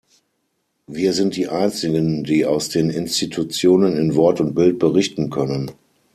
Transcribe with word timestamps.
Wir 0.87 1.13
sind 1.13 1.35
die 1.35 1.47
einzigen, 1.47 2.23
die 2.23 2.47
aus 2.47 2.69
den 2.69 2.89
Institutionen 2.89 3.95
in 3.97 4.15
Wort 4.15 4.41
und 4.41 4.55
Bild 4.55 4.79
berichten 4.79 5.29
können. 5.29 5.69